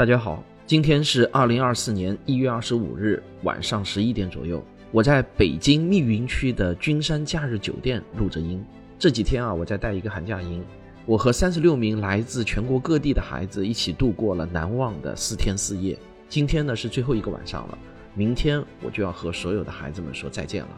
[0.00, 8.64] 大家好，今天是二零二四年一月二十五日晚上十一点左右，我在北京密云区的君山假日酒店录着音。
[8.98, 10.64] 这几天啊，我在带一个寒假营，
[11.04, 15.98] 我和三十六名来自全国各地的孩子一起度过了难忘的四天四夜。
[16.30, 17.78] 今天呢是最后一个晚上了，
[18.14, 20.70] 明天我就要和所有的孩子们说再见了，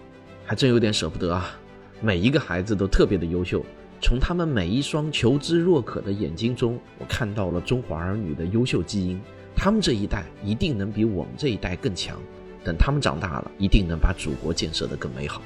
[0.45, 1.57] 还真有点舍不得啊。
[2.01, 3.65] 每一个孩子都特别的优秀。
[4.03, 9.19] 从他们每一双求知若渴的眼睛中，我看到了中华儿女的优秀基因。
[9.55, 12.19] 他们这一代一定能比我们这一代更强。
[12.65, 15.41] 等他们长大了，一定能把祖国建设得更美好。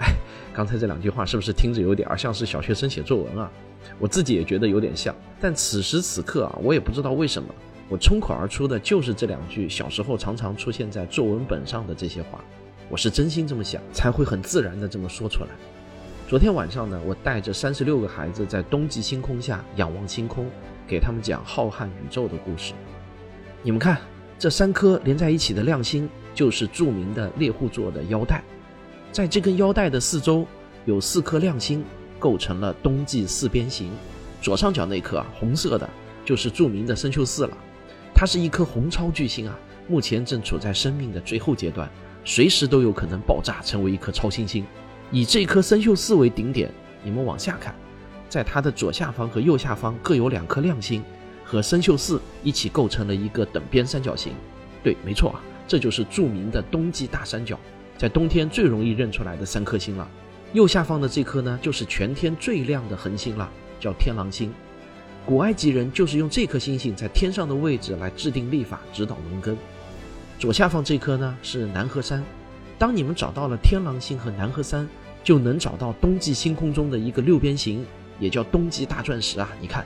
[0.00, 0.12] 哎，
[0.52, 3.50] 刚才这两句话是不是听着有点像是小学生写作文啊？
[4.00, 5.14] 我自己也觉得有点像。
[5.40, 7.48] 但此时此刻啊，我也不知道为什么，
[7.88, 12.42] 我冲口而出的就是这两句小时候常常出现在作文本上的这些话。
[12.90, 15.50] 我是真心这么想，才会很自然的这么说出来。
[16.26, 20.50] 昨天晚上呢，我带着三十六个孩子在冬季星空下仰望星空，
[20.86, 22.72] 给他们讲浩瀚宇宙的故事。
[23.62, 24.00] 你们看，
[24.38, 28.42] 这三颗连在一起的亮星，就是著名的猎户座的腰带。
[29.12, 30.46] 在这根腰带的四周，
[30.86, 31.84] 有四颗亮星，
[32.18, 33.90] 构成了冬季四边形。
[34.40, 35.88] 左上角那颗啊，红色的，
[36.24, 37.56] 就是著名的参宿四了。
[38.14, 39.54] 它是一颗红超巨星啊，
[39.88, 41.86] 目前正处在生命的最后阶段，
[42.24, 44.64] 随时都有可能爆炸成为一颗超新星。
[45.10, 46.70] 以这颗参宿四为顶点，
[47.02, 47.74] 你们往下看，
[48.28, 51.02] 在它的左下方和右下方各有两颗亮星，
[51.44, 54.32] 和参宿四一起构成了一个等边三角形。
[54.82, 57.58] 对，没错啊，这就是著名的冬季大三角，
[57.96, 60.08] 在冬天最容易认出来的三颗星了。
[60.52, 63.48] 右下方的这颗呢，就是全天最亮的恒星了，
[63.80, 64.52] 叫天狼星。
[65.26, 69.56] 古埃及人就是用这颗星星在天上的位置来制定历法、指导农耕。
[70.38, 72.22] 左下方这颗呢，是南河山。
[72.78, 74.88] 当你们找到了天狼星和南河三。
[75.24, 77.82] 就能找到冬季星空中的一个六边形，
[78.20, 79.48] 也叫冬季大钻石啊！
[79.58, 79.82] 你看，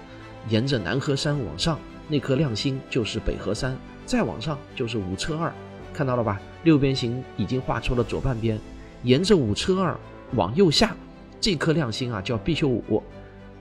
[0.49, 1.79] 沿着南河山往上，
[2.09, 5.55] 那颗亮星就是北河三，再往上就是五车二，
[5.95, 6.41] 看到了吧？
[6.65, 8.59] 六边形已经画出了左半边，
[9.05, 9.97] 沿着五车二
[10.35, 10.97] 往右下，
[11.41, 13.01] 这颗亮星啊叫毕宿五，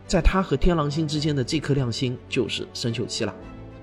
[0.07, 3.31] 在它和天狼星之间的这颗亮星就是参宿七了。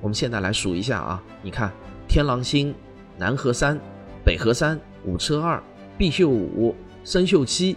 [0.01, 1.73] 我们现在来数一下啊，你看，
[2.09, 2.75] 天狼星、
[3.17, 3.79] 南河三、
[4.25, 5.63] 北河三、五车二、
[5.99, 6.75] 毕宿五。
[7.07, 7.77] 参宿七，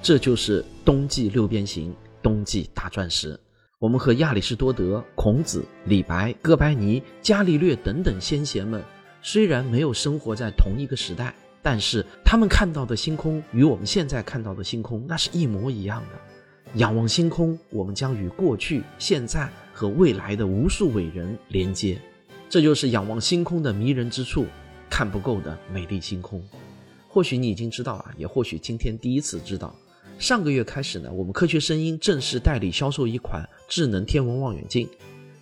[0.00, 3.38] 这就是冬季六边形，冬季大钻石。
[3.78, 8.82] 我们和亚里士多德、孔子、李白、哥白尼、伽利略等等先贤们，
[9.20, 16.78] 虽然没有生活在同一个时代，但是他们看到的星空与我们现在看到的星空那是一模一样的。
[16.78, 22.00] 仰望星空，我们将与过去、现在和未来的无数伟人连接。
[22.48, 24.46] 这就是仰望星空的迷人之处，
[24.92, 26.44] 看不够的美丽星空。
[27.08, 29.74] 或许你已经知道啊，也或许今天第一次知道。
[30.18, 34.86] 上个月开始呢，我们科学声音正式代理销售一款智能天文望远镜，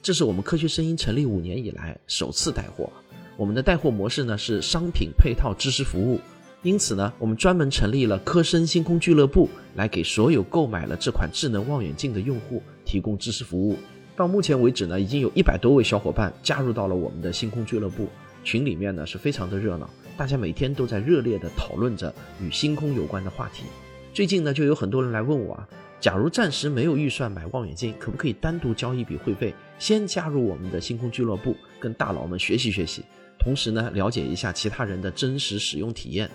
[0.00, 2.88] 这是我们科学声音成立五年以来首次带货。
[3.36, 6.20] 我们的带货模式呢是商品配套知识服务，
[6.62, 13.76] 因此呢，我们专门成立了科声星空俱乐部，来给所有购买了这款智能望远镜的用户提供知识服务。
[14.14, 18.06] 到目前为止呢，已经有一百多位小伙伴加入到了我们的星空俱乐部。
[18.42, 23.64] 群里面呢是非常的热闹，大家每天都在热烈的讨论着与星空有关的话题。
[24.12, 25.68] 最近呢就有很多人来问我啊，
[26.00, 33.04] 假如暂时没有预算买望远镜，可不可以单独交一笔会费，先加入我们的星空俱乐部，跟大佬们学习学习，
[33.38, 36.28] 同时呢了解一下其他人的真实使用体验，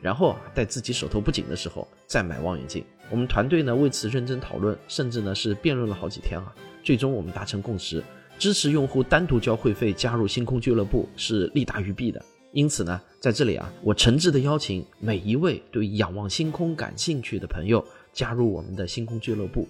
[0.00, 2.84] 然后啊在自己手头不紧的时候再买望远镜。
[3.10, 8.02] 我们团队呢为此认真讨论，甚至呢是辩论了好几天啊，最终我们达成共识。
[8.42, 12.20] 支持用户单独交会费加入星空俱乐部是利大于弊的，
[12.50, 19.68] 因此呢，在这里啊，我诚挚的邀请每一位对仰望星空感兴趣的朋友加入我们的星空俱乐部。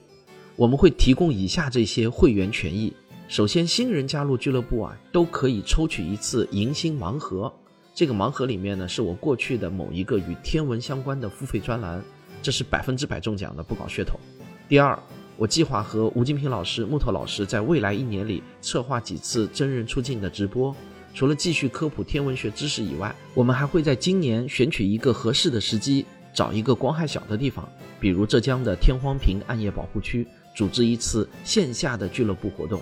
[0.56, 2.90] 我们会提供以下这些会员权益：
[3.28, 7.52] 首先，新人加入俱乐部啊，都可以抽取一次迎新盲盒，
[7.94, 12.02] 这个盲盒里面呢，是我过去的某一个与天文相关的付费专栏，
[12.40, 14.18] 这是百分之百中奖的，不搞噱头。
[14.66, 14.98] 第二。
[15.42, 20.72] 我计划和吴金平老师、木头老师在未来一年里策划几次真人出镜的直播。
[21.14, 27.68] 除了继续科普天文学知识以外，我们还会在今年选取一个合适的时机，找一个光害小的地方，
[27.98, 30.24] 比如浙江的天荒坪暗夜保护区，
[30.54, 32.80] 组织一次线下的俱乐部活动。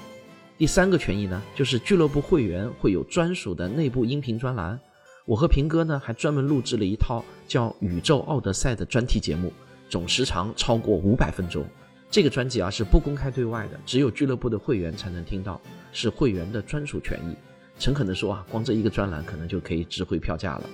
[0.59, 4.79] 第三个权益呢，就是俱乐部会员会有专属的内部音频专栏。
[5.25, 9.51] 我和平哥呢，还专门录制了一套叫《宇宙奥德赛》的专题节目，
[9.89, 11.65] 总时长超过五百分钟。
[12.11, 15.61] 这个专辑啊是不公开对外的，只有俱乐部的会员才能听到，
[15.93, 17.37] 是会员的专属权益。
[17.79, 20.69] 诚恳地说啊，光这一个专栏可能就可以值回票价了。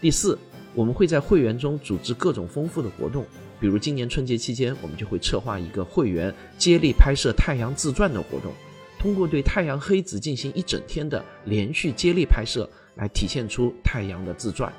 [0.00, 0.38] 第四，
[0.72, 3.26] 我们会在会员中组织各种丰富的活动，
[3.60, 8.52] 比如今年春节期间，我们就会策划一个会员接力拍摄太阳自传的活动。
[8.98, 14.72] 通过对太阳黑子进行一整天的连续接力拍摄，来体现出太阳的自转。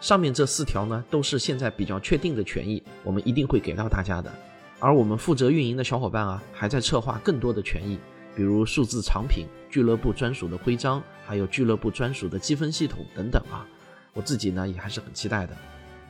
[0.00, 4.32] 上面这四条呢，都是现在比较确定的权益，我们一定会给到大家的。
[4.80, 7.98] 而我们负责运营的小伙伴啊，还在策划更多的权益，
[8.34, 13.66] 比如数字藏品、俱乐部专属的徽章，还有俱乐部专属的积分系统等等啊。
[14.14, 15.54] 我自己呢，也还是很期待的。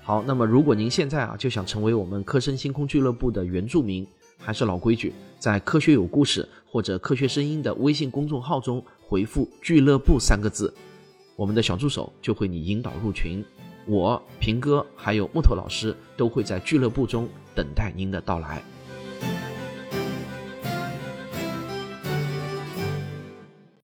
[0.03, 4.07] 好，那么如果您现在啊就想成为我们科生星空俱乐部的原住民，
[4.39, 10.73] 还是老规矩，在“科学有故事”或者“科学声音”的微信公众号中回复“俱乐部”三个字，
[11.35, 13.45] 我们的小助手就会你引导入群，
[13.87, 17.29] 我平哥还有木头老师都会在俱乐部中
[17.61, 18.63] 等待您的到来。